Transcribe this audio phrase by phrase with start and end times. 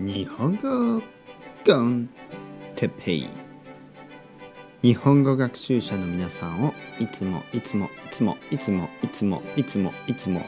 [0.00, 1.02] 日本語
[1.66, 2.08] コン
[2.74, 3.28] テペイ。
[4.80, 10.40] 日本語学習者の皆さんをいつもいつもいつもいつもいつもいつもいつも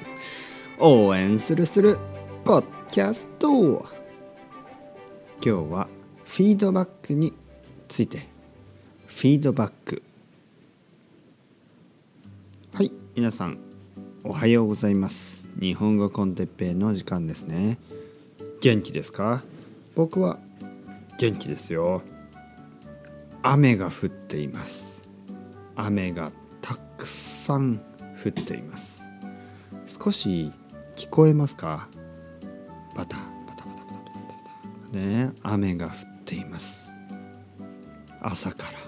[0.80, 1.98] 応援するする
[2.42, 3.82] ポッキャスト今
[5.42, 5.86] 日は
[6.24, 7.34] フィードバックに
[7.86, 8.28] ついて
[9.08, 10.02] フィードバック。
[12.72, 13.58] はい皆さん
[14.24, 15.46] おはようございます。
[15.60, 17.76] 日本語コンテッペイの時間ですね。
[18.60, 19.42] 元気ですか？
[19.94, 20.38] 僕は
[21.18, 22.02] 元気ですよ。
[23.42, 25.02] 雨が降っています。
[25.76, 27.80] 雨がたくさん
[28.22, 29.08] 降っています。
[29.86, 30.52] 少し
[30.94, 31.88] 聞こえますか？
[32.94, 34.20] バタバタバタバタバタバ
[34.92, 34.98] タ。
[34.98, 35.92] ね雨が降っ
[36.26, 36.94] ています。
[38.20, 38.78] 朝から。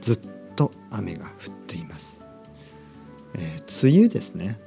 [0.00, 0.20] ずっ
[0.54, 1.32] と雨が降っ
[1.66, 2.26] ています、
[3.32, 4.60] えー梅雨ですね。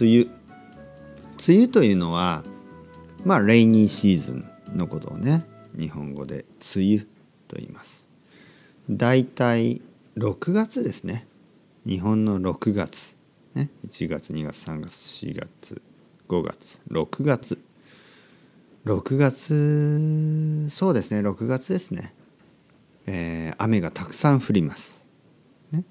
[0.00, 0.26] 梅雨。
[1.46, 2.44] 梅雨というのは
[3.24, 5.44] まあレイニーシーズンのことをね
[5.78, 6.44] 日本語で
[6.76, 6.98] 梅雨
[7.48, 8.08] と言います。
[8.90, 9.82] だいたい
[10.16, 11.26] 6月ですね。
[11.86, 13.16] 日本の6月、
[13.54, 15.82] ね、1月2月3月4月
[16.28, 17.58] 5月6月。
[18.84, 21.20] 6月そうですね。
[21.20, 22.14] 6月ですね、
[23.06, 25.06] えー雨がたくさん降ります、
[25.70, 25.84] ね。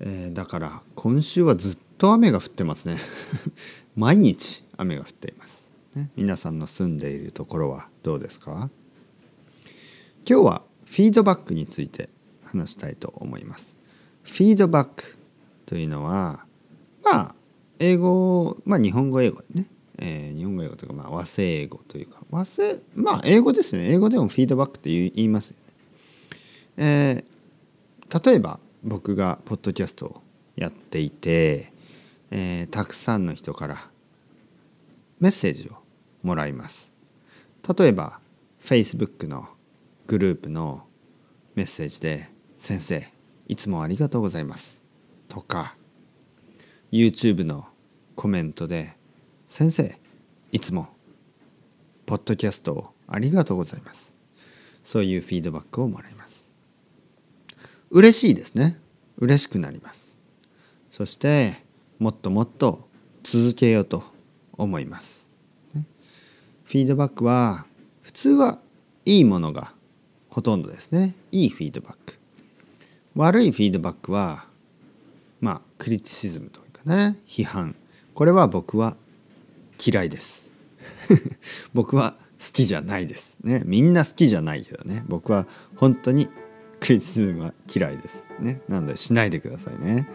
[0.00, 2.98] えーだから今週はずっと雨が降ってますね。
[3.94, 8.70] 毎日雨が降っています、ね、皆さんの住んでいるところはどうですか？
[10.28, 12.08] 今日はフィードバックについて
[12.44, 13.76] 話したいと思います。
[14.22, 15.16] フィードバック
[15.66, 16.44] というのは
[17.02, 17.34] まあ
[17.78, 19.66] 英語まあ日本語英語ね、
[19.98, 22.20] えー日本語英語というかまあ和製英語というか。
[22.30, 23.90] 和製まあ英語ですね。
[23.90, 25.62] 英語でもフィードバックって言い言いますよね。
[26.76, 27.30] えー
[28.24, 30.22] 例えば僕がポッドキャストを
[30.56, 31.72] やっていて、
[32.30, 33.88] えーたくさんの人から
[35.20, 35.79] メッセージを
[36.22, 36.92] もらいます。
[37.78, 38.20] 例えば
[38.60, 39.48] Facebook の
[40.06, 40.86] グループの
[41.54, 43.06] メッセージで「先生
[43.48, 44.82] いつもありがとうございます」
[45.28, 45.76] とか
[46.90, 47.68] YouTube の
[48.16, 48.96] コメントで
[49.48, 49.98] 「先生
[50.52, 50.88] いつも
[52.06, 54.14] ポッドキャストをありがとうございます」
[54.82, 56.52] そういうフィードバックをもらいます。
[57.90, 58.80] 嬉しいですね。
[59.18, 60.18] 嬉しくなります。
[60.90, 61.64] そして
[61.98, 62.88] もっともっと
[63.22, 64.02] 続けようと
[64.52, 65.29] 思います。
[66.70, 67.66] フィードバックは
[68.00, 68.60] 普通は
[69.04, 69.72] いいものが
[70.28, 71.16] ほとんどですね。
[71.32, 72.16] いいフィードバック。
[73.16, 74.44] 悪いフィードバックは
[75.40, 77.18] まあクリティシズムというかね。
[77.26, 77.74] 批判。
[78.14, 78.96] これは僕は
[79.84, 80.48] 嫌いです。
[81.74, 83.40] 僕は好きじゃないです。
[83.42, 83.62] ね。
[83.64, 85.02] みんな好きじゃないけどね。
[85.08, 86.28] 僕は本当に
[86.78, 88.22] クリティシズムは嫌いです。
[88.38, 88.60] ね。
[88.68, 90.08] なのでしないでくださいね。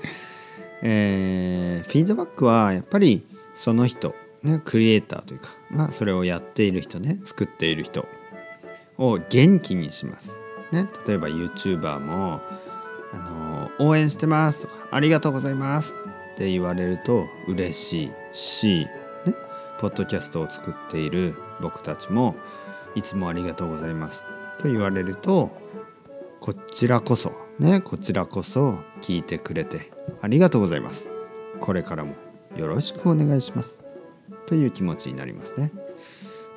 [0.84, 4.16] えーフィードバックはやっぱりその人、
[4.46, 8.06] ね、クリエイターというか、まあ、それをやっている人ね作っている人
[9.00, 10.40] を元気にします、
[10.72, 12.42] ね、例えば YouTuber も
[13.12, 15.96] あの「応援してます」とか「ありがとうございます」
[16.36, 18.88] って言われると嬉しいし、
[19.26, 19.34] ね、
[19.80, 22.36] ポッドキャストを作っている僕たちも
[22.94, 24.26] 「いつもありがとうございます」
[24.62, 25.52] と言われると
[26.40, 29.92] こちらこそねこちらこそ聞いてくれて
[30.22, 31.12] ありがとうございます。
[31.60, 32.14] これからも
[32.56, 33.85] よろしくお願いします。
[34.48, 35.72] という気持ちになりますね。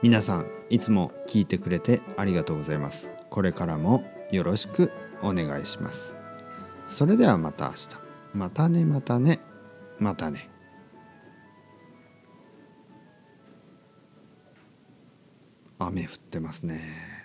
[0.03, 3.13] 皆さんいつも聞いてくれてありがとうございます。
[3.31, 4.93] これからもよろしく
[5.23, 6.17] お願いします。
[6.87, 7.89] それではまた明日。
[8.35, 9.41] またねまたね。
[9.99, 10.51] またね。
[15.79, 17.18] 雨降ってますね。